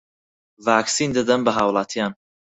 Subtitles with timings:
[0.65, 2.11] ڤاکسین دەدەن بە هاووڵاتیان